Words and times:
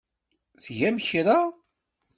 Tgam 0.63 0.97
kra? 1.07 1.39